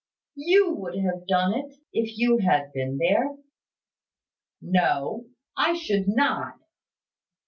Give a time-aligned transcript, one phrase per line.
[0.37, 3.37] "You would have done it, if you had been there."
[4.59, 6.57] "No: I should not."